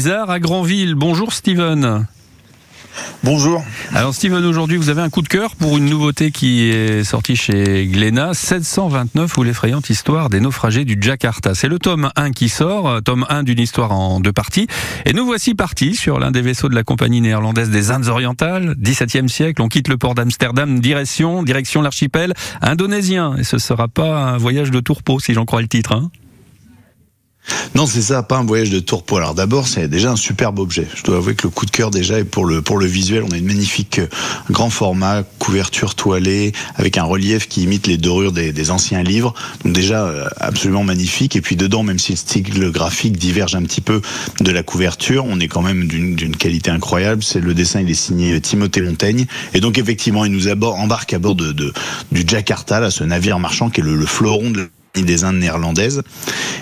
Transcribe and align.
Bizarre 0.00 0.30
à 0.30 0.40
Granville. 0.40 0.94
Bonjour 0.94 1.30
Steven. 1.30 2.06
Bonjour. 3.22 3.62
Alors 3.94 4.14
Steven, 4.14 4.42
aujourd'hui 4.46 4.78
vous 4.78 4.88
avez 4.88 5.02
un 5.02 5.10
coup 5.10 5.20
de 5.20 5.28
cœur 5.28 5.56
pour 5.56 5.76
une 5.76 5.84
nouveauté 5.84 6.30
qui 6.30 6.70
est 6.70 7.04
sortie 7.04 7.36
chez 7.36 7.86
Glénat, 7.86 8.32
729 8.32 9.36
ou 9.36 9.42
l'effrayante 9.42 9.90
histoire 9.90 10.30
des 10.30 10.40
naufragés 10.40 10.86
du 10.86 10.96
Jakarta. 10.98 11.54
C'est 11.54 11.68
le 11.68 11.78
tome 11.78 12.10
1 12.16 12.30
qui 12.30 12.48
sort, 12.48 13.02
tome 13.02 13.26
1 13.28 13.42
d'une 13.42 13.60
histoire 13.60 13.92
en 13.92 14.20
deux 14.20 14.32
parties. 14.32 14.68
Et 15.04 15.12
nous 15.12 15.26
voici 15.26 15.54
partis 15.54 15.94
sur 15.94 16.18
l'un 16.18 16.30
des 16.30 16.40
vaisseaux 16.40 16.70
de 16.70 16.74
la 16.74 16.82
compagnie 16.82 17.20
néerlandaise 17.20 17.68
des 17.68 17.90
Indes 17.90 18.08
orientales, 18.08 18.76
17e 18.80 19.28
siècle. 19.28 19.60
On 19.60 19.68
quitte 19.68 19.88
le 19.88 19.98
port 19.98 20.14
d'Amsterdam, 20.14 20.80
direction, 20.80 21.42
direction 21.42 21.82
l'archipel 21.82 22.32
indonésien. 22.62 23.36
Et 23.36 23.44
ce 23.44 23.58
sera 23.58 23.86
pas 23.86 24.30
un 24.30 24.38
voyage 24.38 24.70
de 24.70 24.80
tourpeau 24.80 25.20
si 25.20 25.34
j'en 25.34 25.44
crois 25.44 25.60
le 25.60 25.68
titre. 25.68 25.92
Hein 25.92 26.10
non, 27.74 27.86
c'est 27.86 28.02
ça, 28.02 28.22
pas 28.22 28.36
un 28.36 28.44
voyage 28.44 28.70
de 28.70 28.80
tourpeau. 28.80 29.16
Alors 29.16 29.34
d'abord, 29.34 29.68
c'est 29.68 29.88
déjà 29.88 30.10
un 30.10 30.16
superbe 30.16 30.58
objet. 30.58 30.86
Je 30.94 31.02
dois 31.02 31.16
avouer 31.16 31.34
que 31.34 31.46
le 31.46 31.50
coup 31.50 31.66
de 31.66 31.70
cœur 31.70 31.90
déjà 31.90 32.18
est 32.18 32.24
pour 32.24 32.44
le 32.44 32.62
pour 32.62 32.78
le 32.78 32.86
visuel. 32.86 33.22
On 33.26 33.32
a 33.32 33.36
une 33.36 33.46
magnifique 33.46 34.00
euh, 34.00 34.08
grand 34.50 34.70
format, 34.70 35.22
couverture 35.38 35.94
toilée, 35.94 36.52
avec 36.76 36.98
un 36.98 37.04
relief 37.04 37.48
qui 37.48 37.62
imite 37.62 37.86
les 37.86 37.96
dorures 37.96 38.32
des, 38.32 38.70
anciens 38.70 39.02
livres. 39.02 39.34
Donc 39.64 39.72
déjà 39.72 40.04
euh, 40.04 40.28
absolument 40.38 40.84
magnifique. 40.84 41.36
Et 41.36 41.40
puis 41.40 41.56
dedans, 41.56 41.82
même 41.82 41.98
si 41.98 42.12
le 42.12 42.16
style 42.16 42.70
graphique 42.70 43.16
diverge 43.16 43.54
un 43.54 43.62
petit 43.62 43.80
peu 43.80 44.00
de 44.40 44.50
la 44.50 44.62
couverture, 44.62 45.24
on 45.26 45.38
est 45.40 45.48
quand 45.48 45.62
même 45.62 45.86
d'une 45.86 46.36
qualité 46.36 46.70
incroyable. 46.70 47.22
C'est 47.22 47.40
le 47.40 47.54
dessin, 47.54 47.80
il 47.80 47.90
est 47.90 47.94
signé 47.94 48.40
Timothée 48.40 48.82
Montaigne. 48.82 49.26
Et 49.54 49.60
donc 49.60 49.78
effectivement, 49.78 50.24
il 50.24 50.32
nous 50.32 50.48
embarque 50.48 51.12
à 51.12 51.18
bord 51.18 51.34
de, 51.34 51.52
du 52.12 52.24
Jakarta, 52.26 52.80
là, 52.80 52.90
ce 52.90 53.04
navire 53.04 53.38
marchand 53.38 53.70
qui 53.70 53.80
est 53.80 53.84
le, 53.84 53.96
le 53.96 54.06
fleuron 54.06 54.50
de 54.50 54.68
des 54.94 55.24
Indes 55.24 55.36
néerlandaises, 55.36 56.02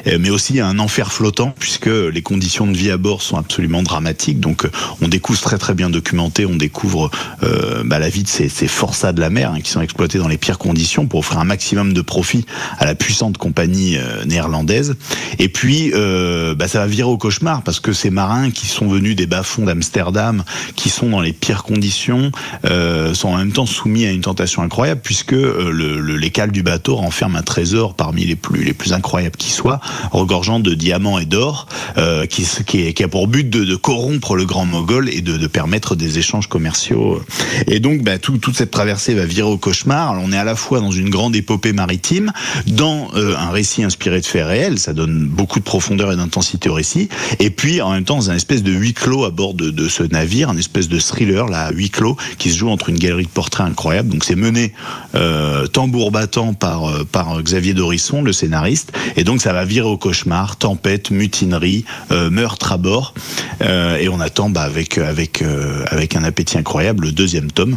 euh, 0.06 0.18
mais 0.20 0.30
aussi 0.30 0.60
un 0.60 0.78
enfer 0.78 1.12
flottant 1.12 1.54
puisque 1.58 1.86
les 1.86 2.22
conditions 2.22 2.66
de 2.66 2.76
vie 2.76 2.90
à 2.90 2.98
bord 2.98 3.22
sont 3.22 3.36
absolument 3.36 3.82
dramatiques. 3.82 4.38
Donc 4.38 4.64
euh, 4.64 4.70
on 5.00 5.08
découvre 5.08 5.40
très 5.40 5.58
très 5.58 5.74
bien 5.74 5.88
documenté, 5.88 6.44
on 6.44 6.56
découvre 6.56 7.10
euh, 7.42 7.82
bah, 7.84 7.98
la 7.98 8.10
vie 8.10 8.22
de 8.22 8.28
ces, 8.28 8.48
ces 8.48 8.68
forçats 8.68 9.12
de 9.12 9.20
la 9.20 9.30
mer 9.30 9.52
hein, 9.52 9.60
qui 9.60 9.70
sont 9.70 9.80
exploités 9.80 10.18
dans 10.18 10.28
les 10.28 10.36
pires 10.36 10.58
conditions 10.58 11.06
pour 11.06 11.20
offrir 11.20 11.38
un 11.38 11.44
maximum 11.44 11.94
de 11.94 12.02
profit 12.02 12.44
à 12.78 12.84
la 12.84 12.94
puissante 12.94 13.38
compagnie 13.38 13.96
néerlandaise. 14.26 14.96
Et 15.38 15.48
puis 15.48 15.90
bah, 15.90 16.68
ça 16.68 16.80
va 16.80 16.86
virer 16.86 17.08
au 17.08 17.18
cauchemar 17.18 17.62
parce 17.62 17.80
que 17.80 17.92
ces 17.92 18.10
marins 18.10 18.50
qui 18.50 18.66
sont 18.66 18.88
venus 18.88 19.16
des 19.16 19.26
bas-fonds 19.26 19.64
d'Amsterdam, 19.64 20.44
qui 20.76 20.90
sont 20.90 21.08
dans 21.08 21.20
les 21.20 21.32
pires 21.32 21.62
conditions, 21.62 22.30
sont 22.64 23.28
en 23.28 23.36
même 23.36 23.52
temps 23.52 23.66
soumis 23.66 24.06
à 24.06 24.10
une 24.10 24.20
tentation 24.20 24.62
incroyable 24.62 25.00
puisque 25.02 25.32
le, 25.32 25.70
le, 25.70 26.16
les 26.16 26.30
cales 26.30 26.52
du 26.52 26.62
bateau 26.62 26.96
renferment 26.96 27.38
un 27.38 27.42
trésor 27.42 27.94
parmi 27.94 28.17
les 28.24 28.36
plus 28.36 28.64
les 28.64 28.72
plus 28.72 28.92
incroyables 28.92 29.36
qui 29.36 29.50
soient, 29.50 29.80
regorgeant 30.12 30.60
de 30.60 30.74
diamants 30.74 31.18
et 31.18 31.24
d'or, 31.24 31.66
euh, 31.96 32.26
qui, 32.26 32.46
qui, 32.66 32.92
qui, 32.94 33.02
a 33.02 33.08
pour 33.08 33.28
but 33.28 33.48
de, 33.48 33.76
corrompre 33.76 34.36
le 34.36 34.44
grand 34.44 34.66
mogol 34.66 35.08
et 35.08 35.20
de, 35.20 35.46
permettre 35.46 35.96
des 35.96 36.18
échanges 36.18 36.46
commerciaux. 36.46 37.22
Et 37.66 37.80
donc, 37.80 38.02
bah, 38.02 38.18
tout, 38.18 38.36
toute 38.38 38.56
cette 38.56 38.70
traversée 38.70 39.14
va 39.14 39.24
virer 39.24 39.48
au 39.48 39.56
cauchemar. 39.56 40.18
On 40.22 40.32
est 40.32 40.36
à 40.36 40.44
la 40.44 40.56
fois 40.56 40.80
dans 40.80 40.90
une 40.90 41.08
grande 41.08 41.34
épopée 41.34 41.72
maritime, 41.72 42.32
dans 42.66 43.08
euh, 43.14 43.34
un 43.36 43.50
récit 43.50 43.82
inspiré 43.82 44.20
de 44.20 44.26
faits 44.26 44.46
réels, 44.46 44.78
ça 44.78 44.92
donne 44.92 45.26
beaucoup 45.26 45.58
de 45.58 45.64
profondeur 45.64 46.12
et 46.12 46.16
d'intensité 46.16 46.68
au 46.68 46.74
récit, 46.74 47.08
et 47.38 47.50
puis 47.50 47.80
en 47.80 47.92
même 47.92 48.04
temps 48.04 48.16
dans 48.16 48.30
un 48.30 48.34
espèce 48.34 48.62
de 48.62 48.72
huis 48.72 48.94
clos 48.94 49.24
à 49.24 49.30
bord 49.30 49.54
de, 49.54 49.70
de 49.70 49.88
ce 49.88 50.02
navire, 50.02 50.50
un 50.50 50.56
espèce 50.56 50.88
de 50.88 50.98
thriller 50.98 51.46
là, 51.46 51.70
huis 51.72 51.90
clos, 51.90 52.16
qui 52.38 52.50
se 52.50 52.58
joue 52.58 52.68
entre 52.68 52.90
une 52.90 52.98
galerie 52.98 53.24
de 53.24 53.28
portraits 53.28 53.66
incroyable. 53.66 54.10
Donc 54.10 54.24
c'est 54.24 54.36
mené 54.36 54.72
euh, 55.14 55.66
tambour 55.66 56.10
battant 56.10 56.54
par, 56.54 56.88
euh, 56.88 57.04
par 57.10 57.42
Xavier 57.42 57.74
Doris 57.74 58.07
le 58.22 58.32
scénariste. 58.32 58.92
Et 59.16 59.24
donc 59.24 59.40
ça 59.40 59.52
va 59.52 59.64
virer 59.64 59.88
au 59.88 59.96
cauchemar, 59.96 60.56
tempête, 60.56 61.10
mutinerie, 61.10 61.84
euh, 62.10 62.30
meurtre 62.30 62.72
à 62.72 62.76
bord. 62.76 63.14
Euh, 63.62 63.96
et 63.96 64.08
on 64.08 64.20
attend 64.20 64.50
bah, 64.50 64.62
avec, 64.62 64.98
avec, 64.98 65.42
euh, 65.42 65.84
avec 65.88 66.16
un 66.16 66.24
appétit 66.24 66.58
incroyable 66.58 67.06
le 67.06 67.12
deuxième 67.12 67.50
tome 67.50 67.76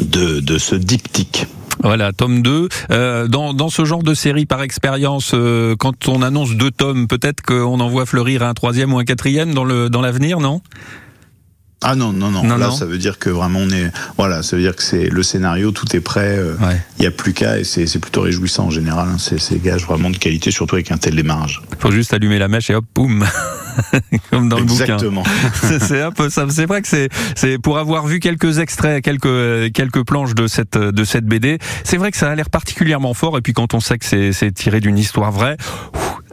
de, 0.00 0.40
de 0.40 0.58
ce 0.58 0.74
diptyque. 0.74 1.46
Voilà, 1.82 2.12
tome 2.12 2.42
2. 2.42 2.68
Euh, 2.90 3.26
dans, 3.26 3.54
dans 3.54 3.70
ce 3.70 3.86
genre 3.86 4.02
de 4.02 4.12
série, 4.12 4.44
par 4.44 4.62
expérience, 4.62 5.34
quand 5.78 6.08
on 6.08 6.20
annonce 6.20 6.54
deux 6.54 6.70
tomes, 6.70 7.08
peut-être 7.08 7.40
qu'on 7.40 7.80
en 7.80 7.88
voit 7.88 8.04
fleurir 8.04 8.42
un 8.42 8.52
troisième 8.52 8.92
ou 8.92 8.98
un 8.98 9.04
quatrième 9.04 9.54
dans 9.54 9.64
le 9.64 9.88
dans 9.88 10.02
l'avenir, 10.02 10.40
non? 10.40 10.60
Ah 11.82 11.94
non, 11.94 12.12
non, 12.12 12.30
non, 12.30 12.42
Là, 12.58 12.70
ça 12.70 12.84
veut 12.84 12.98
dire 12.98 13.18
que 13.18 13.30
vraiment 13.30 13.60
on 13.60 13.70
est. 13.70 13.90
Voilà, 14.18 14.42
ça 14.42 14.54
veut 14.54 14.62
dire 14.62 14.76
que 14.76 14.82
c'est 14.82 15.08
le 15.08 15.22
scénario, 15.22 15.70
tout 15.70 15.96
est 15.96 16.00
prêt. 16.00 16.36
Euh, 16.36 16.54
il 16.98 17.00
n'y 17.00 17.06
a 17.06 17.10
plus 17.10 17.32
qu'à 17.32 17.58
et 17.58 17.64
c'est 17.64 17.98
plutôt 17.98 18.20
réjouissant 18.20 18.66
en 18.66 18.70
général. 18.70 19.08
Hein. 19.08 19.16
C'est 19.18 19.62
gage 19.62 19.86
vraiment 19.86 20.10
de 20.10 20.18
qualité, 20.18 20.50
surtout 20.50 20.74
avec 20.74 20.92
un 20.92 20.98
tel 20.98 21.16
démarrage. 21.16 21.62
Il 21.72 21.78
faut 21.78 21.90
juste 21.90 22.12
allumer 22.12 22.38
la 22.38 22.48
mèche 22.48 22.68
et 22.68 22.74
hop, 22.74 22.84
boum 22.94 23.24
Comme 24.30 24.50
dans 24.50 24.58
le 24.58 24.64
bouquin. 24.64 24.94
Exactement. 24.94 25.24
c'est 25.80 26.02
un 26.02 26.12
peu 26.12 26.28
ça. 26.28 26.44
C'est 26.50 26.66
vrai 26.66 26.82
que 26.82 26.88
c'est 26.88 27.58
pour 27.58 27.78
avoir 27.78 28.06
vu 28.06 28.20
quelques 28.20 28.58
extraits, 28.58 29.02
quelques 29.02 29.72
quelques 29.72 30.04
planches 30.04 30.34
de 30.34 30.48
cette 30.48 30.76
de 30.76 31.04
cette 31.04 31.24
BD. 31.24 31.58
C'est 31.84 31.96
vrai 31.96 32.10
que 32.10 32.18
ça 32.18 32.30
a 32.30 32.34
l'air 32.34 32.50
particulièrement 32.50 33.14
fort. 33.14 33.38
Et 33.38 33.40
puis 33.40 33.54
quand 33.54 33.72
on 33.72 33.80
sait 33.80 33.96
que 33.96 34.04
c'est 34.32 34.52
tiré 34.52 34.80
d'une 34.80 34.98
histoire 34.98 35.32
vraie, 35.32 35.56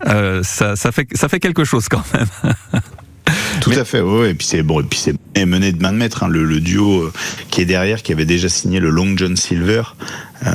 euh, 0.07 0.41
ça, 0.43 0.75
ça 0.75 0.91
fait 0.91 1.07
ça 1.13 1.29
fait 1.29 1.39
quelque 1.39 1.63
chose 1.63 1.87
quand 1.87 2.03
même. 2.13 2.27
Tout 3.61 3.71
à 3.71 3.85
fait, 3.85 4.01
oui. 4.01 4.29
Et 4.29 4.33
puis 4.33 4.47
c'est 4.47 4.63
bon, 4.63 4.81
et 4.81 4.83
puis 4.83 4.99
c'est 4.99 5.15
mené 5.45 5.71
de 5.71 5.81
main 5.81 5.91
de 5.91 5.97
maître. 5.97 6.23
Hein, 6.23 6.27
le, 6.29 6.43
le, 6.43 6.59
duo 6.59 7.03
euh, 7.03 7.13
qui 7.49 7.61
est 7.61 7.65
derrière, 7.65 8.01
qui 8.01 8.11
avait 8.11 8.25
déjà 8.25 8.49
signé 8.49 8.79
le 8.79 8.89
Long 8.89 9.15
John 9.15 9.35
Silver. 9.35 9.83
Euh, 10.45 10.51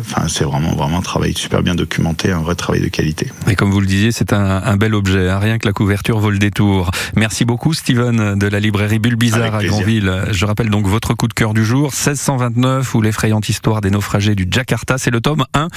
enfin, 0.00 0.28
c'est 0.28 0.44
vraiment 0.44 0.74
vraiment 0.76 0.98
un 0.98 1.02
travail 1.02 1.34
super 1.34 1.62
bien 1.62 1.74
documenté, 1.74 2.30
un 2.30 2.40
vrai 2.40 2.54
travail 2.54 2.80
de 2.80 2.88
qualité. 2.88 3.28
Et 3.48 3.56
comme 3.56 3.72
vous 3.72 3.80
le 3.80 3.86
disiez, 3.86 4.12
c'est 4.12 4.32
un, 4.32 4.62
un, 4.62 4.76
bel 4.76 4.94
objet. 4.94 5.28
Hein, 5.28 5.38
rien 5.40 5.58
que 5.58 5.66
la 5.66 5.72
couverture 5.72 6.20
vaut 6.20 6.30
le 6.30 6.38
détour. 6.38 6.92
Merci 7.16 7.44
beaucoup, 7.44 7.74
Steven, 7.74 8.38
de 8.38 8.46
la 8.46 8.60
librairie 8.60 9.00
Bulle 9.00 9.16
Bizarre 9.16 9.56
à 9.56 9.64
Granville. 9.64 10.26
Je 10.30 10.46
rappelle 10.46 10.70
donc 10.70 10.86
votre 10.86 11.14
coup 11.14 11.26
de 11.26 11.34
cœur 11.34 11.54
du 11.54 11.64
jour, 11.64 11.86
1629 11.86 12.94
ou 12.94 13.02
l'effrayante 13.02 13.48
histoire 13.48 13.80
des 13.80 13.90
naufragés 13.90 14.36
du 14.36 14.46
Jakarta. 14.48 14.96
C'est 14.96 15.10
le 15.10 15.20
tome 15.20 15.44
1. 15.54 15.68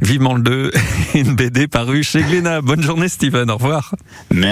Vivement 0.00 0.34
le 0.34 0.42
2, 0.42 0.70
une 1.14 1.34
BD 1.34 1.66
parue 1.66 2.02
chez 2.02 2.22
Glénat. 2.22 2.62
Bonne 2.62 2.82
journée, 2.82 3.08
Steven. 3.08 3.50
Au 3.50 3.56
revoir. 3.56 3.94
Merci. 4.30 4.44